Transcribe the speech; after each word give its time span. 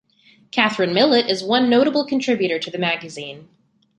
Catherine 0.49 0.95
Millet 0.95 1.27
is 1.29 1.43
one 1.43 1.69
notable 1.69 2.07
contributor 2.07 2.57
to 2.57 2.71
the 2.71 2.79
magazine. 2.79 3.49